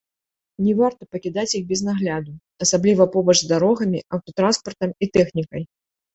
Не 0.67 0.71
варта 0.77 1.07
пакідаць 1.15 1.55
іх 1.59 1.63
без 1.71 1.83
нагляду, 1.89 2.33
асабліва 2.67 3.07
побач 3.17 3.37
з 3.43 3.51
дарогамі, 3.53 4.03
аўтатранспартам 4.19 4.97
і 5.03 5.13
тэхнікай. 5.21 5.63